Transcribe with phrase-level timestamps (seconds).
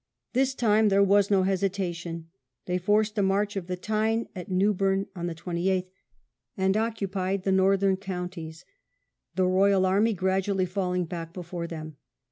[0.33, 2.27] This time there was no hesitation:
[2.65, 5.53] they fn?T?eaty of forced a passage of the Tyne at Newburn on Ripon.
[5.55, 5.87] the 28th,
[6.57, 8.65] and occupied the Northern counties,
[9.35, 11.97] the Royal army gradually falling back before them.